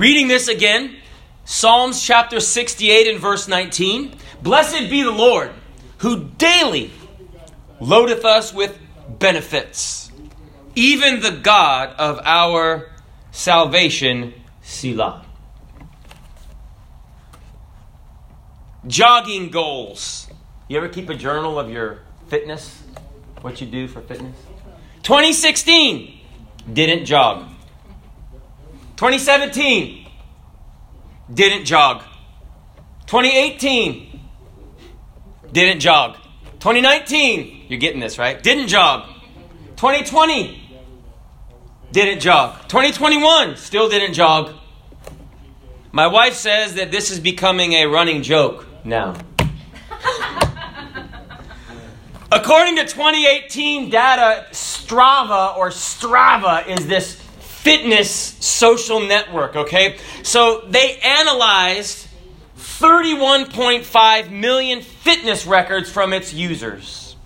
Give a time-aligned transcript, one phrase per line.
[0.00, 0.96] Reading this again,
[1.44, 4.12] Psalms chapter 68 and verse 19.
[4.42, 5.52] Blessed be the Lord,
[5.98, 6.90] who daily
[7.78, 8.76] loadeth us with
[9.20, 10.10] benefits,
[10.74, 12.90] even the God of our
[13.30, 15.24] salvation, Selah.
[18.88, 20.28] Jogging goals.
[20.66, 22.82] You ever keep a journal of your fitness?
[23.42, 24.36] What you do for fitness?
[25.04, 26.18] 2016,
[26.72, 27.53] didn't jog.
[28.96, 30.08] 2017,
[31.32, 32.02] didn't jog.
[33.06, 34.20] 2018,
[35.52, 36.16] didn't jog.
[36.60, 38.42] 2019, you're getting this, right?
[38.42, 39.08] Didn't jog.
[39.76, 40.60] 2020,
[41.90, 42.60] didn't jog.
[42.68, 44.54] 2021, still didn't jog.
[45.90, 49.16] My wife says that this is becoming a running joke now.
[52.32, 57.23] According to 2018 data, Strava or Strava is this
[57.64, 59.96] fitness social network, okay?
[60.22, 62.06] So they analyzed
[62.58, 67.16] 31.5 million fitness records from its users.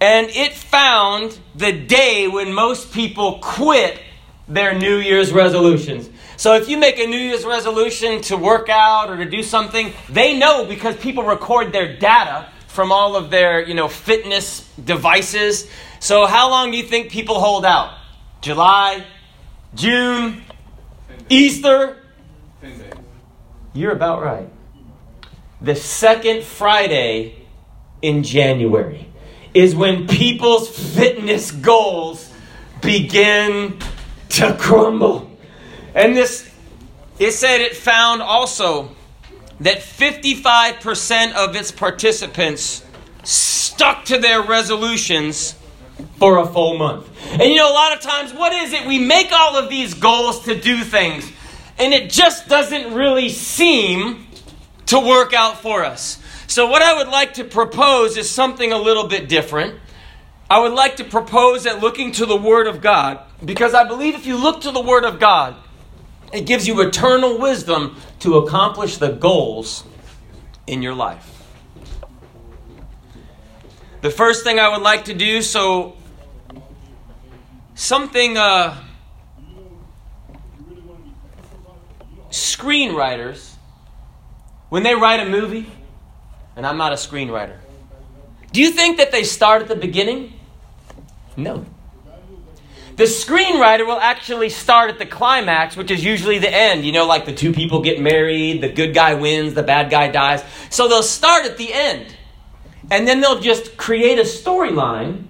[0.00, 3.98] And it found the day when most people quit
[4.46, 6.10] their New Year's resolutions.
[6.36, 9.92] So if you make a New Year's resolution to work out or to do something,
[10.10, 15.68] they know because people record their data from all of their, you know, fitness devices.
[16.00, 17.94] So how long do you think people hold out?
[18.40, 19.04] July,
[19.74, 20.42] June,
[21.28, 21.96] Easter?
[23.74, 24.48] You're about right.
[25.60, 27.46] The second Friday
[28.00, 29.08] in January
[29.54, 32.32] is when people's fitness goals
[32.80, 33.78] begin
[34.30, 35.30] to crumble.
[35.94, 36.50] And this,
[37.18, 38.90] it said it found also
[39.60, 42.84] that 55% of its participants
[43.24, 45.56] stuck to their resolutions
[46.18, 47.08] for a full month.
[47.32, 48.86] And you know, a lot of times, what is it?
[48.86, 51.30] We make all of these goals to do things,
[51.78, 54.26] and it just doesn't really seem
[54.86, 56.20] to work out for us.
[56.46, 59.78] So, what I would like to propose is something a little bit different.
[60.50, 64.14] I would like to propose that looking to the Word of God, because I believe
[64.14, 65.56] if you look to the Word of God,
[66.32, 69.84] it gives you eternal wisdom to accomplish the goals
[70.66, 71.37] in your life.
[74.00, 75.96] The first thing I would like to do, so
[77.74, 78.80] something uh,
[82.30, 83.54] screenwriters,
[84.68, 85.66] when they write a movie,
[86.54, 87.56] and I'm not a screenwriter,
[88.52, 90.32] do you think that they start at the beginning?
[91.36, 91.66] No.
[92.94, 96.84] The screenwriter will actually start at the climax, which is usually the end.
[96.84, 100.08] You know, like the two people get married, the good guy wins, the bad guy
[100.08, 100.42] dies.
[100.70, 102.14] So they'll start at the end.
[102.90, 105.24] And then they'll just create a storyline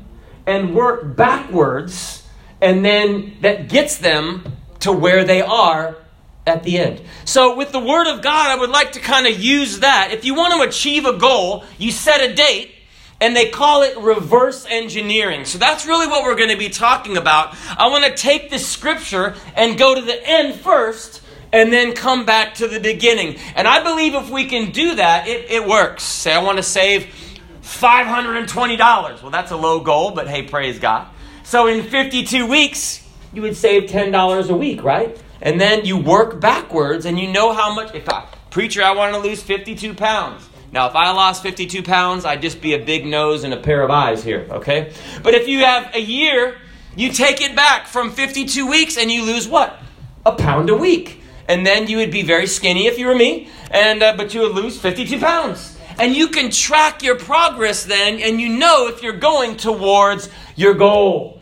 [0.46, 2.26] and work backwards,
[2.60, 5.96] and then that gets them to where they are
[6.46, 7.02] at the end.
[7.24, 10.10] So, with the Word of God, I would like to kind of use that.
[10.12, 12.70] If you want to achieve a goal, you set a date,
[13.20, 15.44] and they call it reverse engineering.
[15.44, 17.56] So that's really what we're going to be talking about.
[17.76, 22.24] I want to take this scripture and go to the end first and then come
[22.24, 23.36] back to the beginning.
[23.56, 26.04] And I believe if we can do that, it, it works.
[26.04, 27.12] Say, I want to save
[27.68, 29.22] $520.
[29.22, 31.06] Well, that's a low goal, but hey, praise God.
[31.44, 35.20] So in 52 weeks, you would save $10 a week, right?
[35.40, 37.94] And then you work backwards and you know how much.
[37.94, 40.48] If I, preacher, I want to lose 52 pounds.
[40.72, 43.82] Now, if I lost 52 pounds, I'd just be a big nose and a pair
[43.82, 44.92] of eyes here, okay?
[45.22, 46.58] But if you have a year,
[46.96, 49.80] you take it back from 52 weeks and you lose what?
[50.26, 51.22] A pound a week.
[51.46, 54.40] And then you would be very skinny if you were me, and uh, but you
[54.40, 55.77] would lose 52 pounds.
[55.98, 60.74] And you can track your progress then, and you know if you're going towards your
[60.74, 61.38] goal.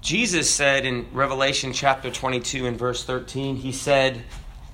[0.00, 4.22] Jesus said in Revelation chapter 22 and verse 13, He said,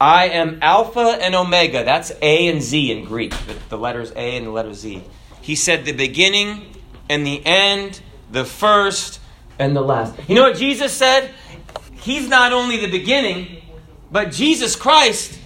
[0.00, 1.84] I am Alpha and Omega.
[1.84, 3.32] That's A and Z in Greek,
[3.68, 5.04] the, letters A and the letter Z.
[5.42, 6.74] He said the beginning
[7.08, 8.00] and the end,
[8.30, 9.20] the first
[9.58, 10.18] and the last.
[10.26, 11.30] You know what Jesus said?
[12.00, 13.59] He's not only the beginning,
[14.10, 15.38] but Jesus Christ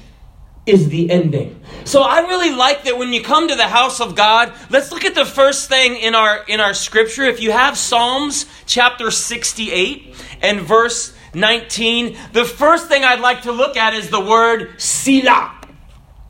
[0.67, 1.61] is the ending.
[1.85, 5.05] So I really like that when you come to the house of God, let's look
[5.05, 7.25] at the first thing in our in our scripture.
[7.25, 13.53] If you have Psalms chapter 68 and verse 19, the first thing I'd like to
[13.53, 15.61] look at is the word Selah.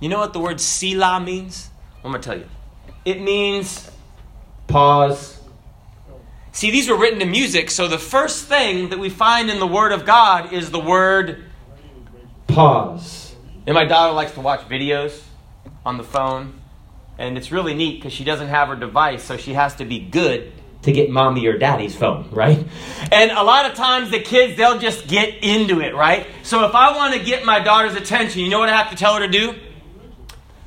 [0.00, 1.70] You know what the word Selah means?
[2.04, 2.48] I'm going to tell you.
[3.04, 3.90] It means
[4.66, 5.40] pause.
[6.52, 9.66] See, these were written to music, so the first thing that we find in the
[9.66, 11.43] Word of God is the word
[12.54, 13.34] pause.
[13.66, 15.20] And my daughter likes to watch videos
[15.84, 16.60] on the phone,
[17.18, 19.98] and it's really neat because she doesn't have her device, so she has to be
[19.98, 20.52] good
[20.82, 22.64] to get mommy or daddy's phone, right?
[23.10, 26.26] And a lot of times the kids, they'll just get into it, right?
[26.42, 28.96] So if I want to get my daughter's attention, you know what I have to
[28.96, 29.54] tell her to do?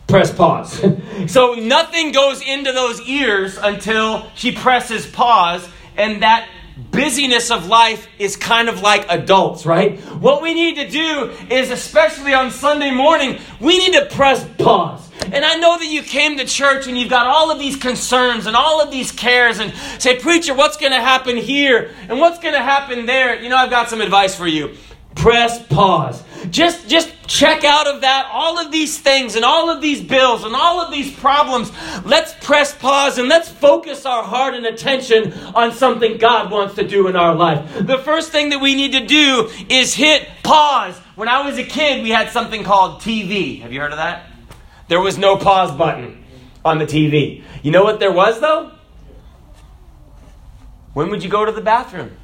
[0.08, 0.84] Press pause.
[1.28, 6.50] so nothing goes into those ears until she presses pause, and that
[6.92, 10.00] busyness of life is kind of like adults, right?
[10.20, 15.10] What we need to do is, especially on Sunday morning, we need to press pause.
[15.32, 18.46] And I know that you came to church and you've got all of these concerns
[18.46, 22.40] and all of these cares and say, Preacher, what's going to happen here and what's
[22.40, 23.42] going to happen there?
[23.42, 24.76] You know, I've got some advice for you.
[25.16, 26.24] Press pause.
[26.50, 30.44] Just, just check out of that all of these things and all of these bills
[30.44, 31.72] and all of these problems.
[32.06, 36.88] Let's press pause and let's focus our heart and attention on something God wants to
[36.88, 37.86] do in our life.
[37.86, 40.98] The first thing that we need to do is hit pause.
[41.16, 43.62] When I was a kid, we had something called TV.
[43.62, 44.28] Have you heard of that?
[44.88, 46.24] There was no pause button
[46.64, 47.44] on the TV.
[47.64, 48.72] You know what there was, though?
[50.94, 52.18] When would you go to the bathroom?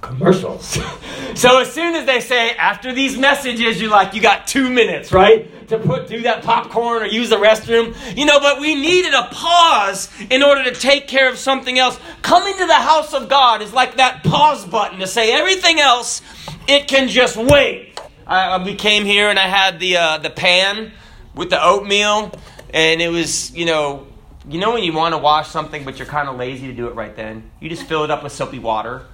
[0.00, 0.78] Commercials.
[1.34, 5.12] so as soon as they say, after these messages, you're like, you got two minutes,
[5.12, 5.68] right?
[5.68, 7.94] To put do that popcorn or use the restroom.
[8.16, 11.98] You know, but we needed a pause in order to take care of something else.
[12.22, 16.22] Coming to the house of God is like that pause button to say everything else,
[16.66, 18.00] it can just wait.
[18.26, 20.92] I, we came here and I had the uh, the pan
[21.34, 22.32] with the oatmeal,
[22.72, 24.06] and it was, you know,
[24.48, 26.86] you know when you want to wash something but you're kind of lazy to do
[26.86, 27.50] it right then?
[27.60, 29.06] You just fill it up with soapy water,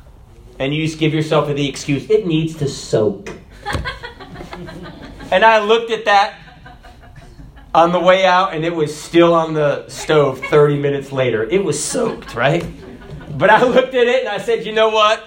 [0.59, 3.31] and you just give yourself the excuse, it needs to soak.
[5.31, 6.39] and I looked at that
[7.75, 11.45] on the way out, and it was still on the stove 30 minutes later.
[11.45, 12.67] It was soaked, right?
[13.37, 15.23] But I looked at it and I said, you know what?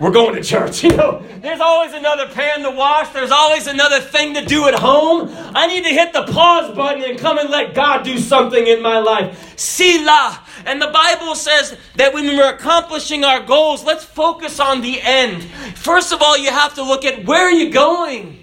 [0.00, 0.82] We're going to church.
[0.90, 3.10] You know, there's always another pan to wash.
[3.10, 5.28] There's always another thing to do at home.
[5.54, 8.82] I need to hit the pause button and come and let God do something in
[8.82, 9.58] my life.
[9.58, 10.40] Selah.
[10.64, 15.44] And the Bible says that when we're accomplishing our goals, let's focus on the end.
[15.76, 18.42] First of all, you have to look at where are you going?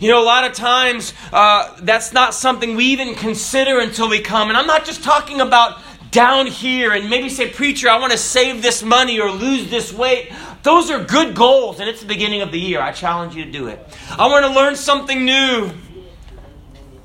[0.00, 4.20] You know, a lot of times uh, that's not something we even consider until we
[4.20, 4.48] come.
[4.48, 5.80] And I'm not just talking about
[6.10, 9.92] down here and maybe say, Preacher, I want to save this money or lose this
[9.92, 10.32] weight.
[10.62, 12.80] Those are good goals, and it's the beginning of the year.
[12.80, 13.78] I challenge you to do it.
[14.10, 15.70] I want to learn something new.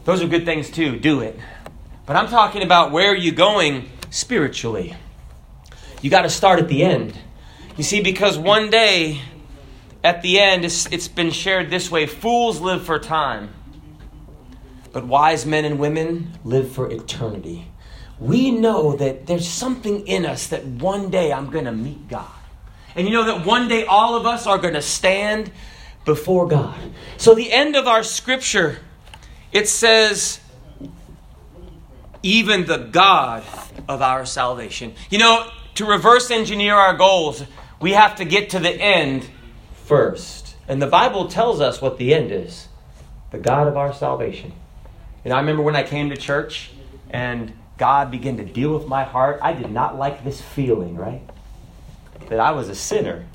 [0.05, 0.99] Those are good things too.
[0.99, 1.39] Do it.
[2.05, 4.95] But I'm talking about where are you going spiritually?
[6.01, 7.17] You got to start at the end.
[7.77, 9.21] You see, because one day,
[10.03, 13.53] at the end, it's, it's been shared this way fools live for time,
[14.91, 17.67] but wise men and women live for eternity.
[18.19, 22.29] We know that there's something in us that one day I'm going to meet God.
[22.95, 25.51] And you know that one day all of us are going to stand
[26.05, 26.79] before God.
[27.17, 28.79] So, the end of our scripture,
[29.51, 30.39] it says,
[32.21, 33.43] even the God
[33.87, 34.93] of our salvation.
[35.09, 37.43] You know, to reverse engineer our goals,
[37.81, 39.29] we have to get to the end
[39.85, 40.55] first.
[40.67, 42.67] And the Bible tells us what the end is
[43.31, 44.53] the God of our salvation.
[45.25, 46.69] And I remember when I came to church
[47.09, 51.27] and God began to deal with my heart, I did not like this feeling, right?
[52.29, 53.25] That I was a sinner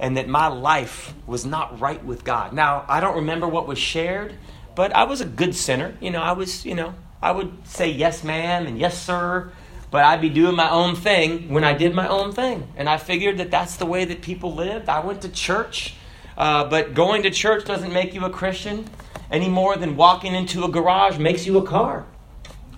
[0.00, 2.52] and that my life was not right with God.
[2.52, 4.34] Now, I don't remember what was shared,
[4.74, 5.96] but I was a good sinner.
[6.00, 9.50] You know, I was, you know, I would say yes, ma'am, and yes, sir,
[9.90, 12.68] but I'd be doing my own thing when I did my own thing.
[12.76, 14.88] And I figured that that's the way that people lived.
[14.88, 15.94] I went to church,
[16.36, 18.88] uh, but going to church doesn't make you a Christian
[19.30, 22.06] any more than walking into a garage makes you a car.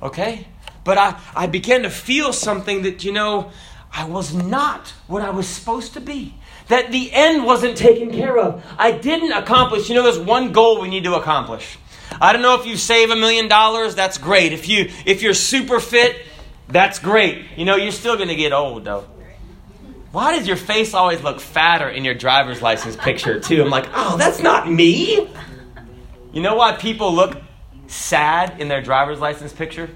[0.02, 0.46] Okay?
[0.84, 3.50] But I, I began to feel something that, you know,
[3.92, 6.34] I was not what I was supposed to be.
[6.68, 8.64] That the end wasn't taken care of.
[8.78, 9.88] I didn't accomplish.
[9.88, 11.78] You know, there's one goal we need to accomplish.
[12.20, 14.52] I don't know if you save a million dollars, that's great.
[14.52, 16.24] If you if you're super fit,
[16.68, 17.44] that's great.
[17.56, 19.06] You know, you're still gonna get old though.
[20.12, 23.62] Why does your face always look fatter in your driver's license picture too?
[23.62, 25.28] I'm like, oh, that's not me.
[26.32, 27.40] You know why people look
[27.86, 29.90] sad in their driver's license picture?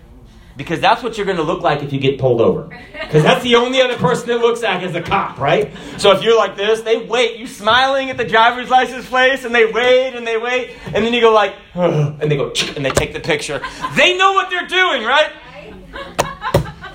[0.57, 2.65] Because that's what you're going to look like if you get pulled over.
[2.93, 5.73] Because that's the only other person that looks like is a cop, right?
[5.99, 7.39] So if you're like this, they wait.
[7.39, 11.13] You smiling at the driver's license place, and they wait and they wait, and then
[11.13, 13.61] you go like, and they go, and they take the picture.
[13.97, 15.33] They know what they're doing, right?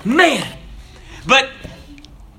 [0.04, 0.56] Man.
[1.26, 1.50] But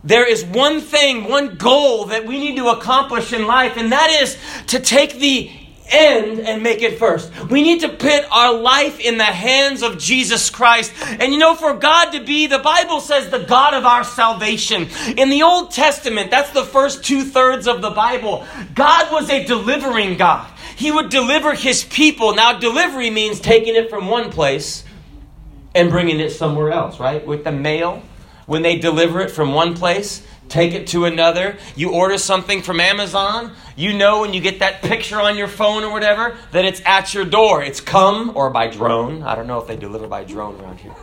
[0.03, 4.09] there is one thing, one goal that we need to accomplish in life, and that
[4.09, 4.37] is
[4.67, 5.51] to take the
[5.91, 7.31] end and make it first.
[7.49, 10.93] We need to put our life in the hands of Jesus Christ.
[11.03, 14.87] And you know, for God to be, the Bible says, the God of our salvation.
[15.17, 18.45] In the Old Testament, that's the first two thirds of the Bible.
[18.73, 20.49] God was a delivering God.
[20.75, 22.33] He would deliver his people.
[22.33, 24.83] Now, delivery means taking it from one place
[25.75, 27.25] and bringing it somewhere else, right?
[27.25, 28.01] With the mail
[28.45, 31.57] when they deliver it from one place, take it to another.
[31.75, 35.83] You order something from Amazon, you know when you get that picture on your phone
[35.83, 37.63] or whatever that it's at your door.
[37.63, 39.23] It's come or by drone.
[39.23, 40.93] I don't know if they deliver by drone around here.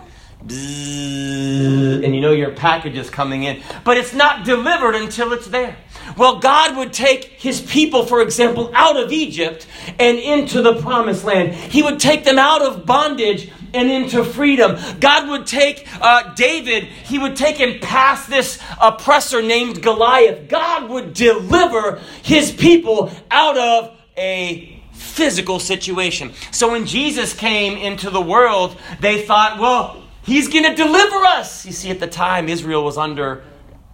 [0.40, 5.76] And you know your package is coming in, but it's not delivered until it's there.
[6.16, 9.66] Well, God would take his people, for example, out of Egypt
[9.98, 11.54] and into the promised land.
[11.54, 14.78] He would take them out of bondage and into freedom.
[15.00, 20.48] God would take uh, David, he would take him past this oppressor named Goliath.
[20.48, 26.32] God would deliver his people out of a physical situation.
[26.50, 31.64] So when Jesus came into the world, they thought, well, he's going to deliver us.
[31.64, 33.44] You see, at the time, Israel was under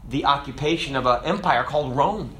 [0.08, 2.36] the occupation of an empire called Rome.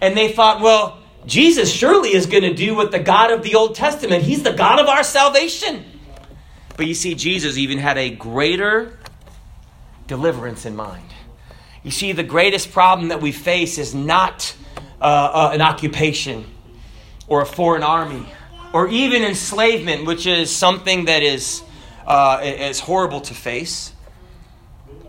[0.00, 3.54] And they thought, well, Jesus surely is going to do what the God of the
[3.54, 5.84] Old Testament, he's the God of our salvation.
[6.78, 8.96] But you see, Jesus even had a greater
[10.06, 11.12] deliverance in mind.
[11.82, 14.54] You see, the greatest problem that we face is not
[15.00, 16.46] uh, uh, an occupation
[17.26, 18.26] or a foreign army
[18.72, 21.64] or even enslavement, which is something that is,
[22.06, 23.92] uh, is horrible to face.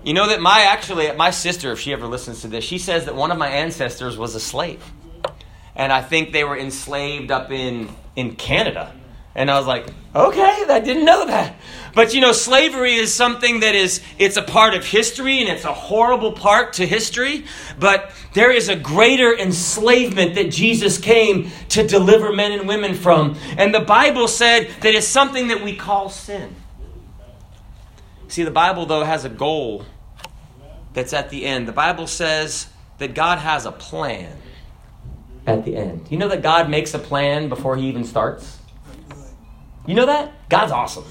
[0.04, 3.06] You know that my actually my sister, if she ever listens to this, she says
[3.06, 4.84] that one of my ancestors was a slave,
[5.76, 8.92] and I think they were enslaved up in in Canada.
[9.36, 11.56] And I was like, okay, I didn't know that.
[11.94, 15.66] But you know, slavery is something that is, it's a part of history and it's
[15.66, 17.46] a horrible part to history.
[17.80, 23.38] But there is a greater enslavement that Jesus came to deliver men and women from.
[23.58, 26.56] And the Bible said that it's something that we call sin.
[28.28, 29.86] See, the Bible, though, has a goal
[30.94, 31.68] that's at the end.
[31.68, 32.68] The Bible says
[33.00, 34.38] that God has a plan
[35.48, 36.08] at the end.
[36.12, 38.59] You know that God makes a plan before he even starts?
[39.90, 40.32] You know that?
[40.50, 41.06] God's awesome.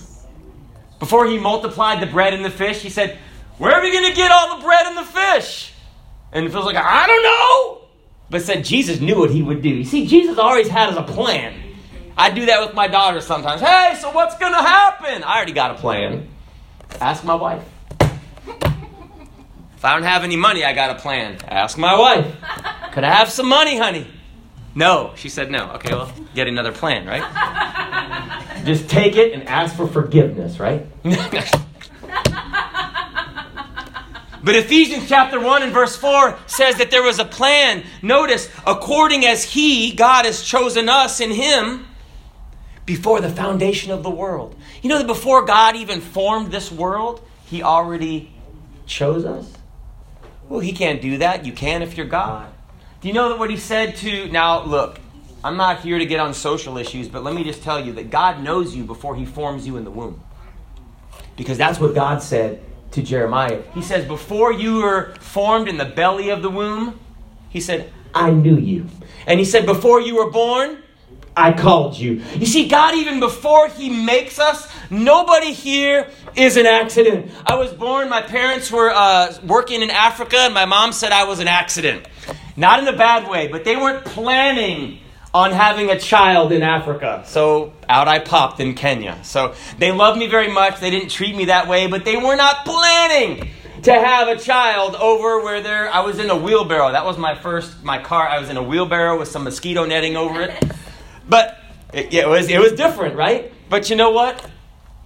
[1.01, 3.19] Before he multiplied the bread and the fish, he said,
[3.57, 5.73] Where are we going to get all the bread and the fish?
[6.31, 7.89] And it feels like, I don't know.
[8.31, 9.69] But said Jesus knew what he would do.
[9.69, 11.61] You see, Jesus always had a plan.
[12.17, 13.61] I do that with my daughter sometimes.
[13.61, 15.25] Hey, so what's going to happen?
[15.25, 16.29] I already got a plan.
[17.01, 17.65] Ask my wife.
[18.01, 21.39] If I don't have any money, I got a plan.
[21.49, 22.33] Ask my wife.
[22.93, 24.07] Could I have some money, honey?
[24.79, 25.13] No.
[25.17, 25.73] She said no.
[25.73, 27.25] Okay, well, get another plan, right?
[28.65, 30.87] Just take it and ask for forgiveness, right?
[34.41, 37.85] But Ephesians chapter 1 and verse 4 says that there was a plan.
[38.03, 41.87] Notice, according as He, God, has chosen us in Him
[42.87, 44.55] before the foundation of the world.
[44.81, 48.33] You know that before God even formed this world, He already
[48.87, 49.53] chose us?
[50.49, 51.45] Well, He can't do that.
[51.45, 52.51] You can if you're God.
[53.01, 54.29] Do you know that what He said to.
[54.29, 54.99] Now, look,
[55.45, 58.11] I'm not here to get on social issues, but let me just tell you that
[58.11, 60.21] God knows you before He forms you in the womb.
[61.37, 62.61] Because that's what God said
[62.93, 63.63] to Jeremiah.
[63.75, 66.99] He says, Before you were formed in the belly of the womb,
[67.51, 68.87] He said, I knew you.
[69.27, 70.83] And He said, Before you were born,
[71.37, 72.15] I called you.
[72.35, 77.31] You see, God, even before He makes us, nobody here is an accident.
[77.47, 81.25] I was born, my parents were uh, working in Africa, and my mom said I
[81.25, 82.07] was an accident.
[82.59, 84.99] Not in a bad way, but they weren't planning
[85.33, 87.23] on having a child in Africa.
[87.25, 89.17] So out I popped in Kenya.
[89.23, 90.81] So they loved me very much.
[90.81, 93.51] They didn't treat me that way, but they were not planning
[93.83, 96.91] to have a child over where there I was in a wheelbarrow.
[96.91, 98.27] That was my first my car.
[98.27, 100.65] I was in a wheelbarrow with some mosquito netting over it.
[101.29, 101.59] But
[101.93, 103.53] it, it was it was different, right?
[103.69, 104.51] But you know what?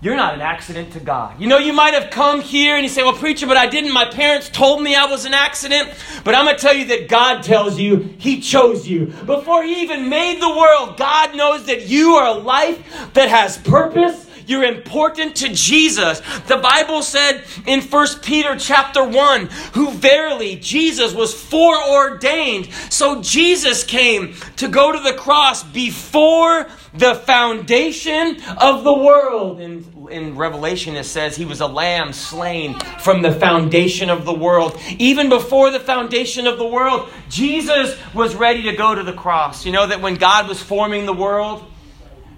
[0.02, 1.40] You're not an accident to God.
[1.40, 3.92] You know, you might have come here and you say, Well, preacher, but I didn't.
[3.92, 5.94] My parents told me I was an accident.
[6.24, 9.06] But I'm going to tell you that God tells you He chose you.
[9.06, 13.58] Before He even made the world, God knows that you are a life that has
[13.58, 14.28] purpose.
[14.44, 16.20] You're important to Jesus.
[16.48, 22.68] The Bible said in 1 Peter chapter 1, who verily Jesus was foreordained.
[22.90, 29.60] So Jesus came to go to the cross before the foundation of the world.
[29.60, 34.32] In, in Revelation, it says he was a lamb slain from the foundation of the
[34.32, 34.78] world.
[34.98, 39.64] Even before the foundation of the world, Jesus was ready to go to the cross.
[39.64, 41.64] You know that when God was forming the world,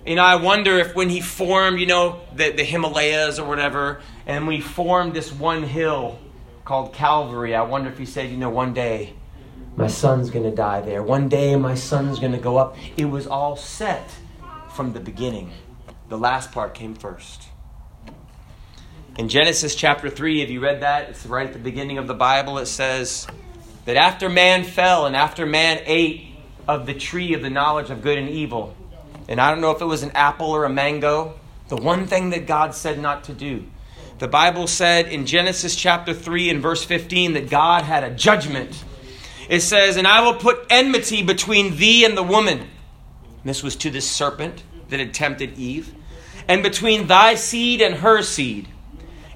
[0.07, 4.03] you know, I wonder if when he formed, you know, the, the Himalayas or whatever,
[4.27, 6.19] and we formed this one hill
[6.65, 9.15] called Calvary, I wonder if he said, you know, one day
[9.77, 11.03] my son's going to die there.
[11.03, 12.77] One day my son's going to go up.
[12.97, 14.09] It was all set
[14.75, 15.53] from the beginning.
[16.09, 17.45] The last part came first.
[19.17, 21.11] In Genesis chapter 3, have you read that?
[21.11, 22.59] It's right at the beginning of the Bible.
[22.59, 23.29] It says
[23.85, 26.27] that after man fell and after man ate
[26.67, 28.77] of the tree of the knowledge of good and evil,
[29.29, 31.39] and I don't know if it was an apple or a mango,
[31.69, 33.65] the one thing that God said not to do.
[34.19, 38.83] The Bible said in Genesis chapter 3 and verse 15 that God had a judgment.
[39.49, 42.69] It says, And I will put enmity between thee and the woman.
[43.45, 45.95] This was to this serpent that had tempted Eve.
[46.49, 48.69] And between thy seed and her seed.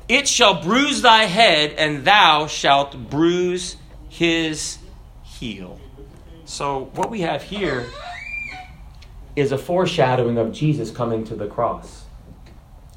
[0.08, 3.76] It shall bruise thy head, and thou shalt bruise
[4.08, 4.78] his
[5.22, 5.78] heel.
[6.46, 7.86] So, what we have here
[9.36, 12.04] is a foreshadowing of Jesus coming to the cross.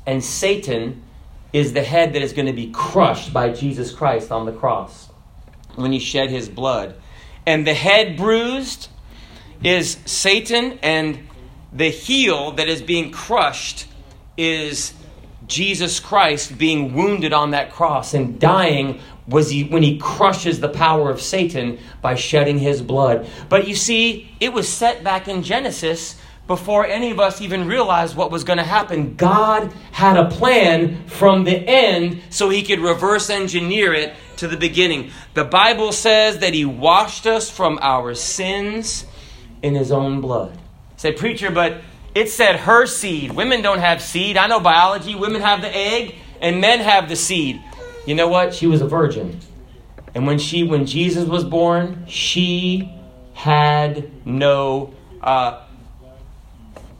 [0.07, 1.03] And Satan
[1.51, 5.09] is the head that is going to be crushed by Jesus Christ on the cross
[5.75, 6.95] when he shed his blood.
[7.45, 8.87] And the head bruised
[9.63, 11.19] is Satan, and
[11.73, 13.87] the heel that is being crushed
[14.37, 14.93] is
[15.47, 20.69] Jesus Christ being wounded on that cross and dying was he when he crushes the
[20.69, 23.27] power of Satan by shedding his blood.
[23.49, 28.15] But you see, it was set back in Genesis before any of us even realized
[28.15, 29.15] what was going to happen.
[29.15, 34.57] God had a plan from the end so he could reverse engineer it to the
[34.57, 35.11] beginning.
[35.33, 39.05] The Bible says that he washed us from our sins
[39.61, 40.57] in his own blood.
[40.97, 41.81] Say, preacher, but
[42.13, 43.31] it said her seed.
[43.31, 44.37] Women don't have seed.
[44.37, 45.15] I know biology.
[45.15, 47.61] Women have the egg and men have the seed.
[48.05, 48.53] You know what?
[48.53, 49.39] She was a virgin.
[50.13, 52.91] And when she when Jesus was born, she
[53.33, 55.63] had no uh,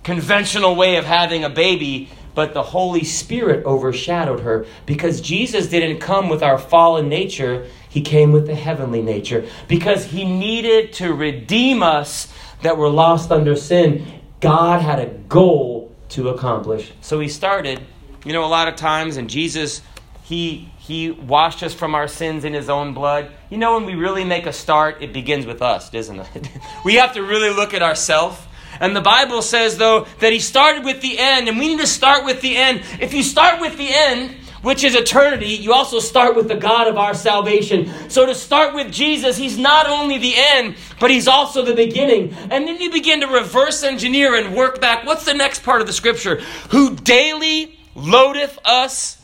[0.03, 5.99] conventional way of having a baby, but the Holy Spirit overshadowed her because Jesus didn't
[5.99, 11.13] come with our fallen nature, he came with the heavenly nature because he needed to
[11.13, 16.91] redeem us that were lost under sin God had a goal to accomplish.
[17.01, 17.79] So he started,
[18.25, 19.81] you know, a lot of times, and Jesus,
[20.23, 23.31] he he washed us from our sins in his own blood.
[23.51, 26.49] You know, when we really make a start, it begins with us, doesn't it?
[26.85, 28.37] we have to really look at ourselves.
[28.79, 31.87] And the Bible says, though, that he started with the end, and we need to
[31.87, 32.81] start with the end.
[32.99, 36.87] If you start with the end, which is eternity, you also start with the God
[36.87, 37.91] of our salvation.
[38.09, 42.33] So to start with Jesus, he's not only the end, but he's also the beginning.
[42.49, 45.05] And then you begin to reverse engineer and work back.
[45.05, 46.41] What's the next part of the scripture?
[46.69, 49.21] Who daily loadeth us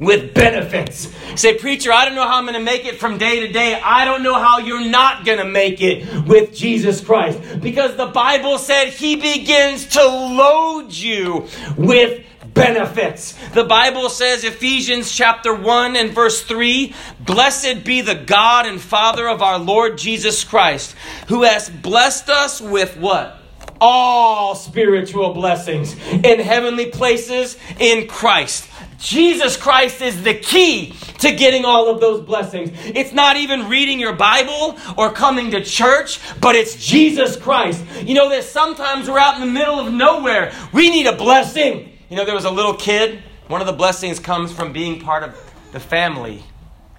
[0.00, 1.14] with benefits.
[1.36, 3.74] Say, preacher, I don't know how I'm going to make it from day to day.
[3.74, 7.38] I don't know how you're not going to make it with Jesus Christ.
[7.60, 12.24] Because the Bible said he begins to load you with
[12.60, 13.34] benefits.
[13.52, 19.28] The Bible says, Ephesians chapter 1 and verse 3 Blessed be the God and Father
[19.28, 20.94] of our Lord Jesus Christ,
[21.28, 23.38] who has blessed us with what?
[23.80, 28.68] All spiritual blessings in heavenly places in Christ.
[28.98, 32.70] Jesus Christ is the key to getting all of those blessings.
[32.84, 37.82] It's not even reading your Bible or coming to church, but it's Jesus Christ.
[38.02, 40.52] You know that sometimes we're out in the middle of nowhere.
[40.74, 41.89] We need a blessing.
[42.10, 43.22] You know, there was a little kid.
[43.46, 45.36] One of the blessings comes from being part of
[45.70, 46.42] the family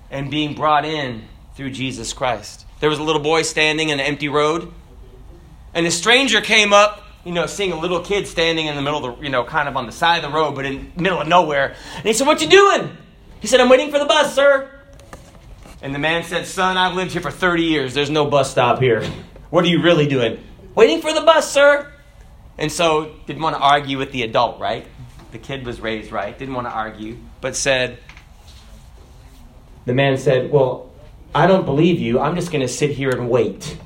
[0.09, 2.65] and being brought in through Jesus Christ.
[2.79, 4.71] There was a little boy standing in an empty road,
[5.73, 9.05] and a stranger came up, you know, seeing a little kid standing in the middle
[9.05, 11.19] of the, you know, kind of on the side of the road, but in middle
[11.19, 11.75] of nowhere.
[11.97, 12.95] And he said, What you doing?
[13.41, 14.71] He said, I'm waiting for the bus, sir.
[15.81, 17.93] And the man said, Son, I've lived here for 30 years.
[17.93, 19.03] There's no bus stop here.
[19.49, 20.41] What are you really doing?
[20.73, 21.91] Waiting for the bus, sir.
[22.57, 24.87] And so, didn't want to argue with the adult, right?
[25.31, 27.99] The kid was raised right, didn't want to argue, but said,
[29.85, 30.91] The man said, Well,
[31.33, 32.19] I don't believe you.
[32.19, 33.77] I'm just going to sit here and wait.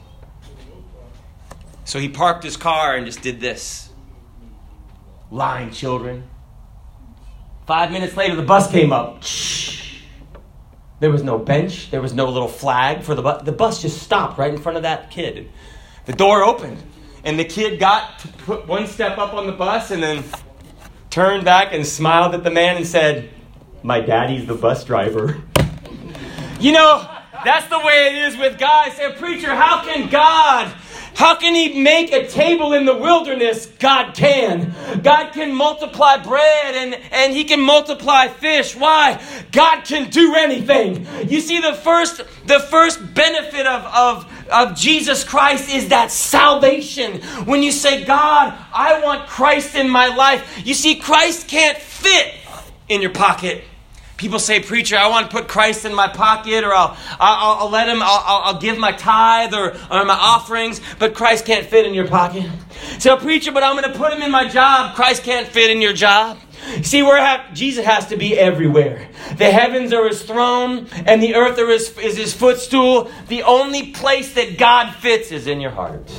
[1.84, 3.90] So he parked his car and just did this.
[5.30, 6.24] Lying children.
[7.68, 9.24] Five minutes later, the bus came up.
[11.00, 11.92] There was no bench.
[11.92, 13.44] There was no little flag for the bus.
[13.44, 15.50] The bus just stopped right in front of that kid.
[16.06, 16.82] The door opened,
[17.24, 20.24] and the kid got to put one step up on the bus and then
[21.16, 23.30] turned back and smiled at the man and said,
[23.84, 25.42] My daddy's the bus driver.
[26.60, 27.10] You know,
[27.46, 28.88] that's the way it is with God.
[28.88, 30.76] I say, Preacher, how can God
[31.16, 33.68] how can he make a table in the wilderness?
[33.80, 34.76] God can.
[35.02, 38.76] God can multiply bread and, and he can multiply fish.
[38.76, 39.22] Why?
[39.54, 41.08] God can do anything.
[41.30, 47.22] You see, the first, the first benefit of, of, of Jesus Christ is that salvation.
[47.46, 52.34] When you say, God, I want Christ in my life, you see, Christ can't fit
[52.90, 53.64] in your pocket.
[54.18, 57.70] People say, Preacher, I want to put Christ in my pocket, or I'll, I'll, I'll
[57.70, 61.86] let him, I'll, I'll, give my tithe or, or my offerings, but Christ can't fit
[61.86, 62.50] in your pocket.
[63.00, 64.96] So, Preacher, but I'm going to put him in my job.
[64.96, 66.40] Christ can't fit in your job.
[66.82, 69.10] See, where have, Jesus has to be everywhere.
[69.38, 73.12] The heavens are his throne, and the earth is, is his footstool.
[73.28, 76.12] The only place that God fits is in your heart.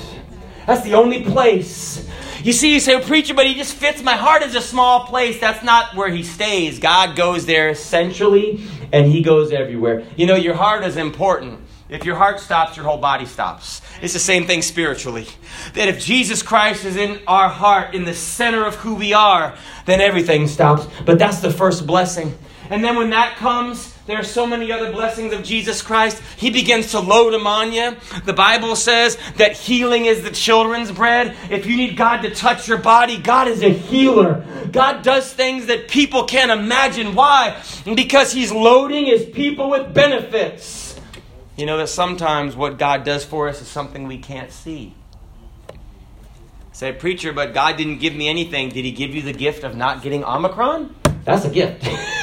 [0.66, 2.08] That's the only place
[2.46, 4.00] You see, you say, preacher, but he just fits.
[4.04, 5.40] My heart is a small place.
[5.40, 6.78] That's not where he stays.
[6.78, 10.06] God goes there centrally, and he goes everywhere.
[10.14, 11.58] You know, your heart is important.
[11.88, 13.82] If your heart stops, your whole body stops.
[14.00, 15.26] It's the same thing spiritually.
[15.74, 19.56] That if Jesus Christ is in our heart, in the center of who we are,
[19.84, 20.86] then everything stops.
[21.04, 22.38] But that's the first blessing.
[22.70, 26.22] And then when that comes, there are so many other blessings of Jesus Christ.
[26.36, 27.96] He begins to load them on you.
[28.24, 31.36] The Bible says that healing is the children's bread.
[31.50, 34.46] If you need God to touch your body, God is a healer.
[34.70, 37.16] God does things that people can't imagine.
[37.16, 37.60] Why?
[37.84, 40.98] Because He's loading His people with benefits.
[41.56, 44.94] You know that sometimes what God does for us is something we can't see.
[46.70, 48.68] Say, preacher, but God didn't give me anything.
[48.68, 50.94] Did He give you the gift of not getting Omicron?
[51.24, 51.88] That's a gift.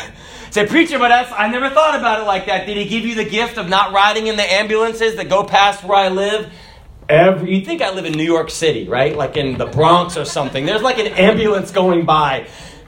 [0.53, 2.67] Say, preacher, but that's, I never thought about it like that.
[2.67, 5.83] Did He give you the gift of not riding in the ambulances that go past
[5.83, 6.53] where I live?
[7.09, 9.17] Every, you think I live in New York City, right?
[9.17, 10.67] Like in the Bronx or something.
[10.67, 12.45] There's like an ambulance going by.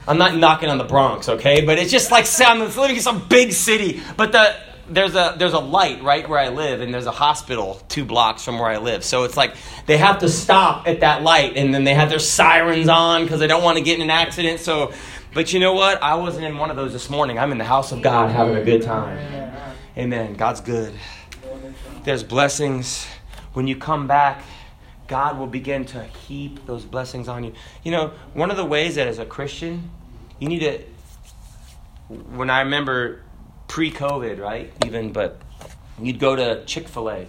[0.08, 1.66] I'm not knocking on the Bronx, okay?
[1.66, 4.00] But it's just like I'm living in some big city.
[4.16, 4.56] But the
[4.88, 8.44] there's a there's a light right where I live, and there's a hospital two blocks
[8.44, 9.04] from where I live.
[9.04, 9.56] So it's like
[9.88, 13.40] they have to stop at that light, and then they have their sirens on because
[13.40, 14.60] they don't want to get in an accident.
[14.60, 14.94] So,
[15.36, 16.02] but you know what?
[16.02, 17.38] I wasn't in one of those this morning.
[17.38, 19.20] I'm in the house of God, having a good time.
[19.98, 20.36] Amen.
[20.36, 20.94] God's good.
[22.06, 23.06] There's blessings
[23.52, 24.42] when you come back.
[25.10, 27.52] God will begin to heap those blessings on you.
[27.84, 29.92] You know, one of the ways that as a Christian,
[30.40, 30.80] you need to.
[32.08, 33.22] When I remember
[33.68, 34.72] pre COVID, right?
[34.86, 35.42] Even, but
[36.02, 37.28] you'd go to Chick fil A,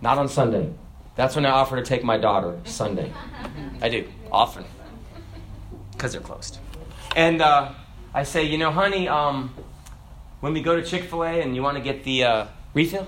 [0.00, 0.72] not on Sunday.
[1.16, 3.12] That's when I offer to take my daughter, Sunday.
[3.82, 4.64] I do, often,
[5.92, 6.60] because they're closed.
[7.14, 7.72] And uh,
[8.12, 9.54] I say, you know, honey, um,
[10.40, 13.06] when we go to Chick fil A and you want to get the uh, refill,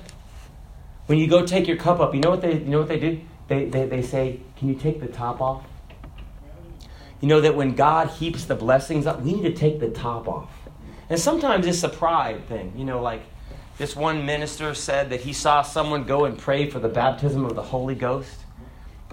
[1.07, 3.01] when you go take your cup up, you know what they, you know what they
[3.01, 3.21] do?
[3.49, 5.65] They, they, they say, can you take the top off?
[7.21, 10.29] You know that when God heaps the blessings up, we need to take the top
[10.29, 10.51] off.
[11.09, 12.73] And sometimes it's a pride thing.
[12.77, 13.23] You know, like
[13.79, 17.55] this one minister said that he saw someone go and pray for the baptism of
[17.55, 18.46] the Holy Ghost.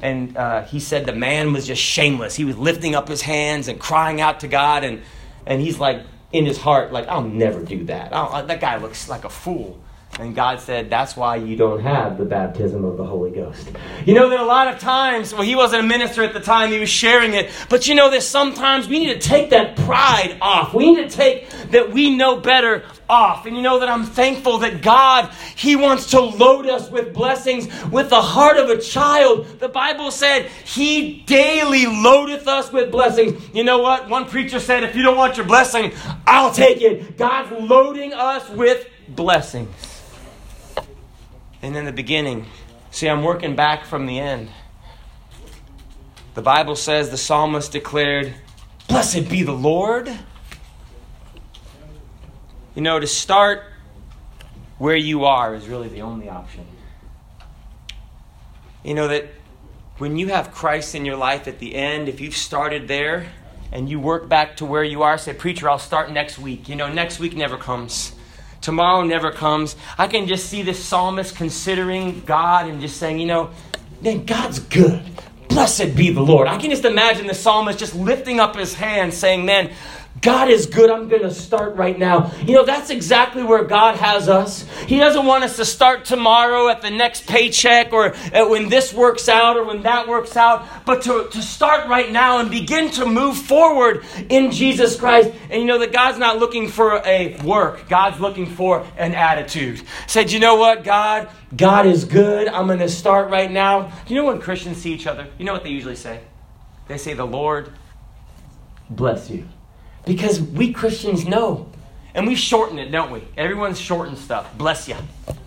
[0.01, 2.35] And uh, he said the man was just shameless.
[2.35, 4.83] He was lifting up his hands and crying out to God.
[4.83, 5.01] And,
[5.45, 6.01] and he's like,
[6.31, 8.11] in his heart, like, I'll never do that.
[8.11, 9.79] that guy looks like a fool.
[10.19, 13.71] And God said, That's why you don't have the baptism of the Holy Ghost.
[14.05, 16.71] You know that a lot of times, well, he wasn't a minister at the time,
[16.71, 17.49] he was sharing it.
[17.67, 20.73] But you know that sometimes we need to take that pride off.
[20.73, 23.47] We need to take that we know better off.
[23.47, 27.67] And you know that I'm thankful that God, He wants to load us with blessings
[27.85, 29.59] with the heart of a child.
[29.59, 33.41] The Bible said, He daily loadeth us with blessings.
[33.51, 34.09] You know what?
[34.09, 35.91] One preacher said, If you don't want your blessing,
[36.27, 37.17] I'll take it.
[37.17, 39.92] God's loading us with blessings.
[41.63, 42.45] And in the beginning,
[42.91, 44.49] see, I'm working back from the end.
[46.35, 48.33] The Bible says the psalmist declared,
[48.89, 50.11] Blessed be the Lord.
[52.75, 53.63] You know, to start
[54.77, 56.65] where you are is really the only option.
[58.83, 59.29] You know that
[59.99, 63.27] when you have Christ in your life at the end, if you've started there
[63.71, 66.67] and you work back to where you are, say, Preacher, I'll start next week.
[66.67, 68.13] You know, next week never comes.
[68.63, 69.75] Tomorrow never comes.
[69.97, 73.51] I can just see this psalmist considering God and just saying, you know,
[74.01, 75.03] man, God's good.
[75.49, 76.47] Blessed be the Lord.
[76.47, 79.69] I can just imagine the psalmist just lifting up his hand saying, man,
[80.23, 80.89] God is good.
[80.89, 82.31] I'm going to start right now.
[82.45, 84.65] You know, that's exactly where God has us.
[84.87, 89.27] He doesn't want us to start tomorrow at the next paycheck or when this works
[89.27, 93.05] out or when that works out, but to, to start right now and begin to
[93.05, 95.33] move forward in Jesus Christ.
[95.49, 99.81] And you know that God's not looking for a work, God's looking for an attitude.
[100.07, 101.29] Said, you know what, God?
[101.53, 102.47] God is good.
[102.47, 103.91] I'm going to start right now.
[104.07, 105.27] You know when Christians see each other?
[105.37, 106.21] You know what they usually say?
[106.87, 107.73] They say, The Lord
[108.89, 109.47] bless you.
[110.05, 111.69] Because we Christians know.
[112.15, 113.23] And we shorten it, don't we?
[113.37, 114.55] Everyone's shortened stuff.
[114.57, 114.95] Bless you.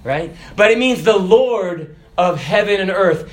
[0.02, 0.34] Right?
[0.56, 3.30] But it means the Lord of heaven and earth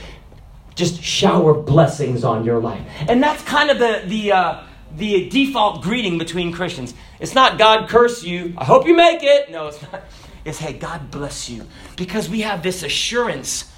[0.75, 2.81] just shower blessings on your life.
[3.07, 4.63] And that's kind of the, the, uh,
[4.95, 6.93] the default greeting between Christians.
[7.19, 8.53] It's not God curse you.
[8.57, 9.49] I hope you make it.
[9.51, 10.03] No, it's not.
[10.45, 11.65] It's hey, God bless you.
[11.95, 13.71] Because we have this assurance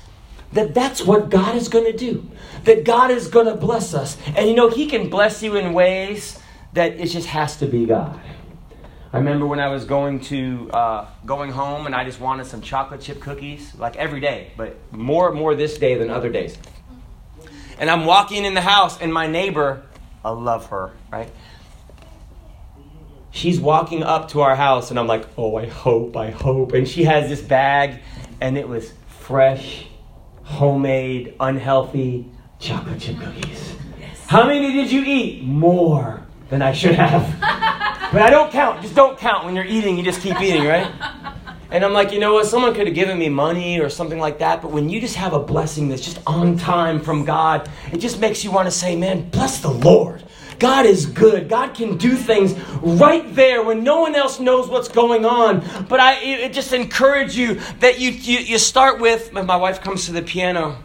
[0.54, 2.30] that that's what God is going to do.
[2.64, 4.18] That God is going to bless us.
[4.36, 6.40] And you know, He can bless you in ways
[6.76, 8.20] that it just has to be God.
[9.12, 12.62] I remember when I was going to uh, going home and I just wanted some
[12.62, 16.58] chocolate chip cookies, like every day, but more more this day than other days.
[17.80, 19.84] And I'm walking in the house, and my neighbor,
[20.24, 21.30] I love her, right?
[23.32, 26.72] She's walking up to our house, and I'm like, oh, I hope, I hope.
[26.72, 28.02] And she has this bag,
[28.40, 29.88] and it was fresh,
[30.44, 33.76] homemade, unhealthy chocolate chip cookies.
[34.28, 35.44] How many did you eat?
[35.44, 37.24] More than I should have.
[38.12, 38.82] but I don't count.
[38.82, 39.46] Just don't count.
[39.46, 40.92] When you're eating, you just keep eating, right?
[41.72, 42.46] And I'm like, you know what?
[42.46, 44.62] Someone could have given me money or something like that.
[44.62, 48.20] But when you just have a blessing that's just on time from God, it just
[48.20, 50.24] makes you want to say, man, bless the Lord.
[50.60, 51.50] God is good.
[51.50, 55.66] God can do things right there when no one else knows what's going on.
[55.90, 59.82] But I it just encourage you that you, you, you start with, when my wife
[59.82, 60.82] comes to the piano,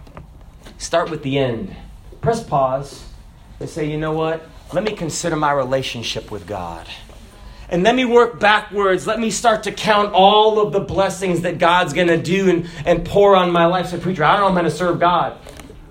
[0.79, 1.77] start with the end.
[2.21, 3.05] Press pause
[3.61, 4.50] and say, you know what?
[4.73, 6.87] Let me consider my relationship with God.
[7.69, 9.07] And let me work backwards.
[9.07, 12.69] Let me start to count all of the blessings that God's going to do and,
[12.85, 13.89] and pour on my life.
[13.89, 15.39] Say, preacher, I don't know I'm going to serve God.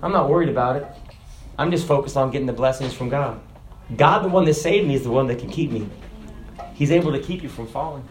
[0.02, 0.86] I'm not worried about it.
[1.58, 3.40] I'm just focused on getting the blessings from God.
[3.96, 5.88] God, the one that saved me, is the one that can keep me.
[6.74, 8.06] He's able to keep you from falling.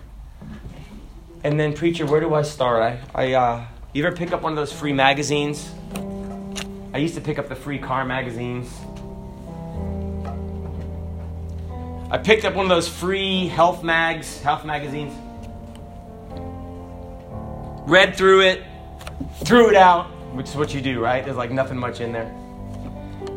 [1.43, 2.81] And then, preacher, where do I start?
[2.83, 5.71] I, I uh, you ever pick up one of those free magazines?
[6.93, 8.71] I used to pick up the free car magazines.
[12.11, 15.13] I picked up one of those free health mags, health magazines.
[17.87, 18.63] Read through it,
[19.43, 21.23] threw it out, which is what you do, right?
[21.23, 22.33] There's like nothing much in there.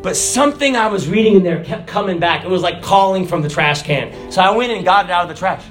[0.02, 2.44] But something I was reading in there kept coming back.
[2.44, 4.32] It was like calling from the trash can.
[4.32, 5.64] So I went and got it out of the trash.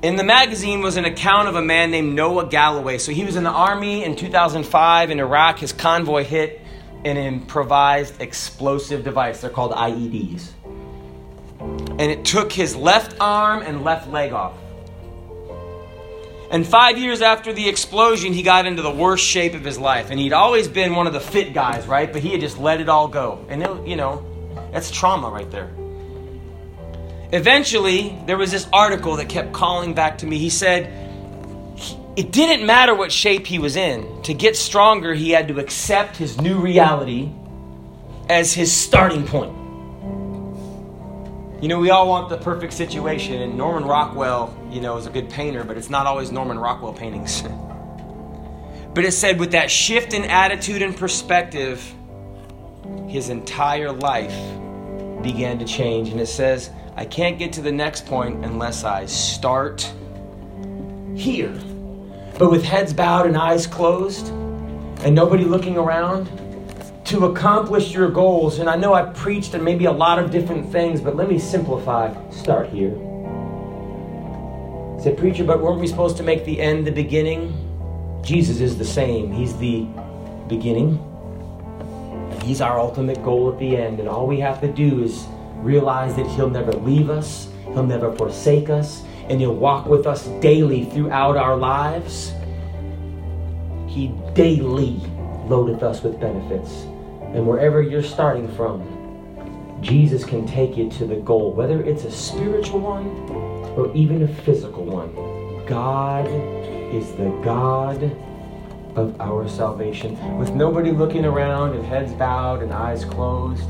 [0.00, 2.96] In the magazine was an account of a man named Noah Galloway.
[2.96, 5.58] So he was in the army in 2005 in Iraq.
[5.58, 6.62] His convoy hit
[7.04, 9.42] an improvised explosive device.
[9.42, 10.52] They're called IEDs.
[11.98, 14.54] And it took his left arm and left leg off.
[16.50, 20.10] And five years after the explosion, he got into the worst shape of his life.
[20.10, 22.12] And he'd always been one of the fit guys, right?
[22.12, 23.44] But he had just let it all go.
[23.48, 24.24] And, it, you know,
[24.72, 25.70] that's trauma right there.
[27.32, 30.38] Eventually, there was this article that kept calling back to me.
[30.38, 30.92] He said,
[32.16, 34.22] it didn't matter what shape he was in.
[34.22, 37.30] To get stronger, he had to accept his new reality
[38.28, 39.65] as his starting point.
[41.60, 45.10] You know, we all want the perfect situation, and Norman Rockwell, you know, is a
[45.10, 47.42] good painter, but it's not always Norman Rockwell paintings.
[48.94, 51.82] but it said, with that shift in attitude and perspective,
[53.08, 54.36] his entire life
[55.22, 56.10] began to change.
[56.10, 59.90] And it says, I can't get to the next point unless I start
[61.14, 61.54] here.
[62.38, 66.28] But with heads bowed and eyes closed, and nobody looking around,
[67.06, 68.58] to accomplish your goals.
[68.58, 71.38] And I know I've preached and maybe a lot of different things, but let me
[71.38, 72.12] simplify.
[72.30, 72.90] Start here.
[75.00, 77.62] Say, preacher, but weren't we supposed to make the end the beginning?
[78.24, 79.32] Jesus is the same.
[79.32, 79.86] He's the
[80.48, 80.98] beginning.
[82.42, 84.00] He's our ultimate goal at the end.
[84.00, 85.26] And all we have to do is
[85.58, 90.26] realize that He'll never leave us, He'll never forsake us, and He'll walk with us
[90.40, 92.32] daily throughout our lives.
[93.86, 95.00] He daily
[95.46, 96.86] loadeth us with benefits.
[97.36, 98.80] And wherever you're starting from,
[99.82, 103.08] Jesus can take you to the goal, whether it's a spiritual one
[103.76, 105.12] or even a physical one.
[105.66, 106.26] God
[106.94, 108.02] is the God
[108.96, 110.16] of our salvation.
[110.38, 113.68] With nobody looking around and heads bowed and eyes closed.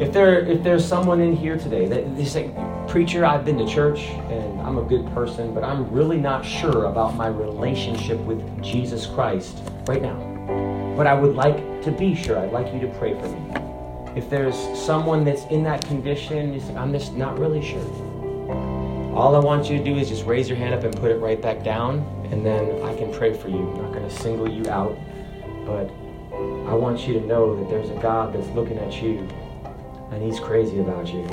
[0.00, 2.52] If there if there's someone in here today that they say,
[2.88, 6.86] Preacher, I've been to church and I'm a good person, but I'm really not sure
[6.86, 10.35] about my relationship with Jesus Christ right now
[10.96, 12.38] but I would like to be sure.
[12.38, 14.16] I'd like you to pray for me.
[14.16, 17.84] If there's someone that's in that condition, I'm just not really sure.
[19.14, 21.16] All I want you to do is just raise your hand up and put it
[21.16, 23.58] right back down, and then I can pray for you.
[23.58, 24.98] I'm not going to single you out,
[25.66, 25.90] but
[26.70, 29.28] I want you to know that there's a God that's looking at you,
[30.12, 31.24] and He's crazy about you.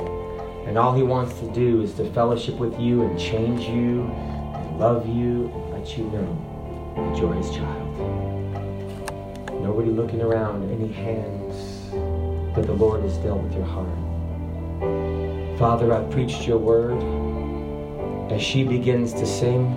[0.66, 4.78] And all He wants to do is to fellowship with you and change you and
[4.78, 7.83] love you and let you know that you're His child.
[9.64, 11.88] Nobody looking around, any hands,
[12.54, 13.88] but the Lord has dealt with your heart.
[15.58, 17.00] Father, I've preached your word.
[18.30, 19.72] As she begins to sing,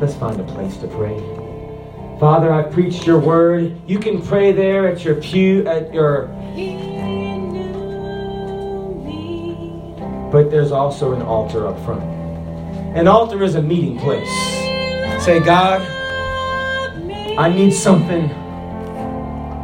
[0.00, 1.20] let's find a place to pray.
[2.18, 3.80] Father, I've preached your word.
[3.86, 6.26] You can pray there at your pew, at your.
[10.32, 12.02] But there's also an altar up front.
[12.96, 14.28] An altar is a meeting place.
[15.24, 15.80] Say, God,
[17.38, 18.28] I need something.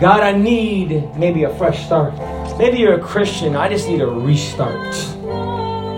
[0.00, 2.14] God, I need maybe a fresh start.
[2.59, 3.54] Maybe you're a Christian.
[3.57, 4.96] I just need a restart.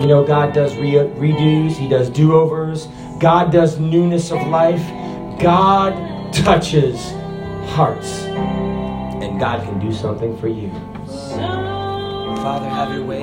[0.01, 2.87] You know, God does re- redos, He does do overs,
[3.19, 4.81] God does newness of life.
[5.39, 7.11] God touches
[7.73, 8.23] hearts.
[8.23, 10.71] And God can do something for you.
[12.41, 13.21] Father, have your way.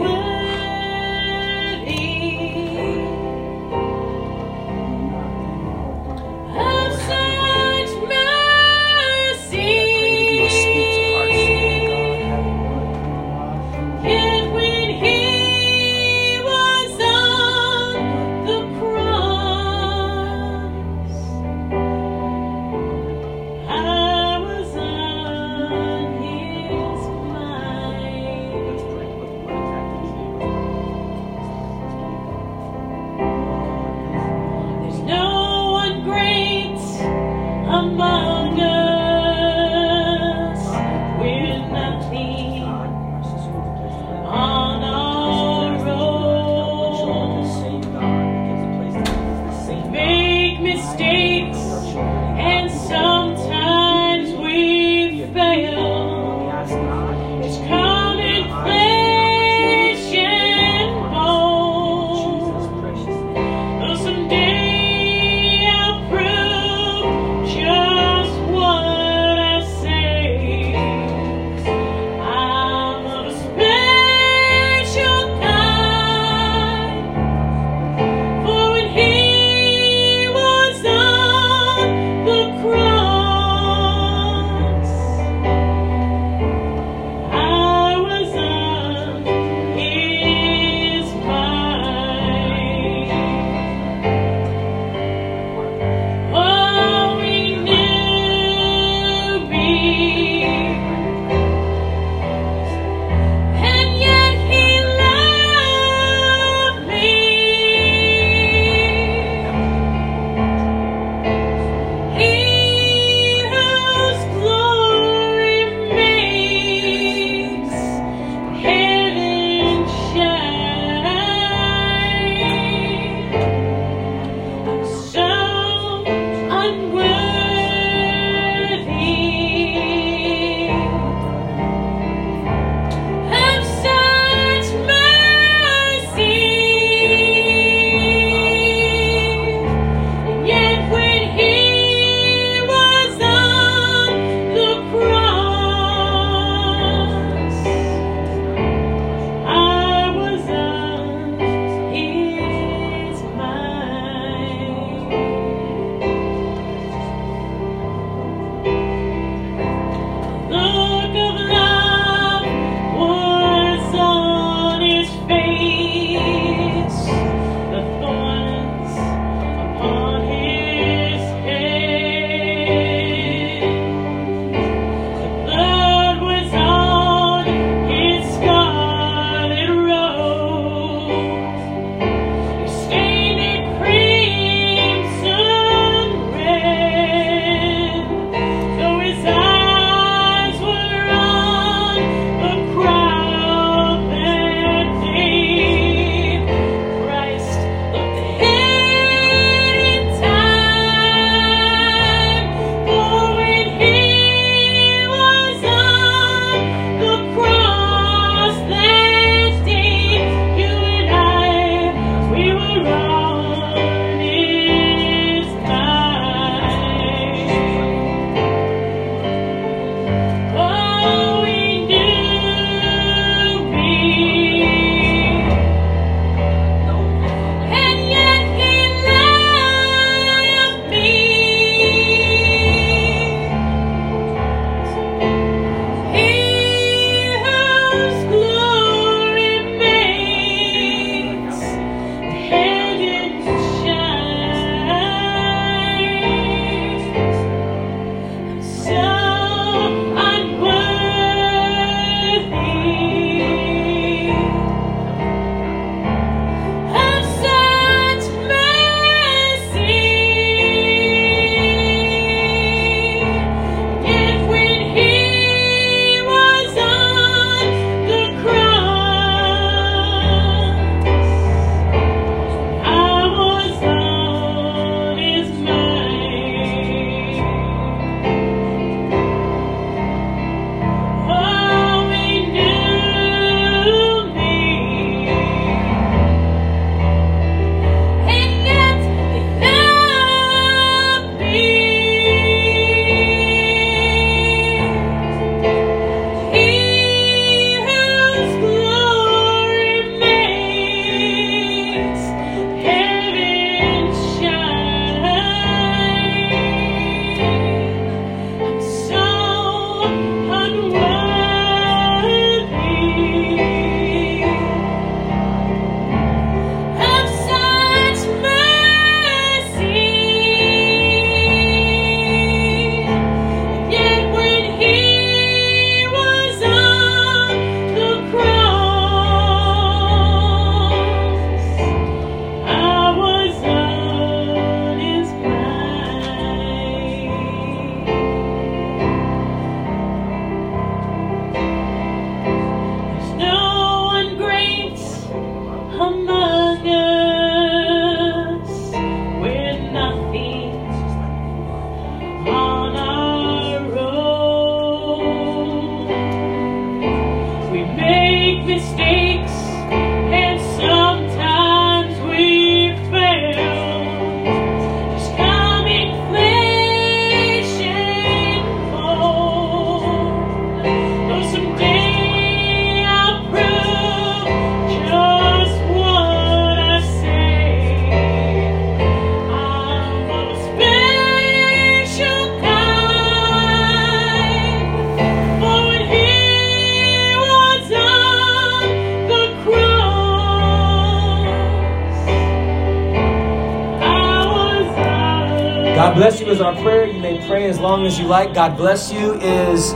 [398.17, 398.55] You like.
[398.55, 399.93] God bless you is